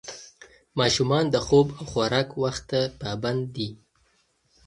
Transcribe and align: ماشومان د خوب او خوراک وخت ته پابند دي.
ماشومان 0.79 1.23
د 1.29 1.35
خوب 1.45 1.67
او 1.77 1.83
خوراک 1.91 2.29
وخت 2.43 2.63
ته 2.71 2.81
پابند 3.01 3.43
دي. 3.55 3.69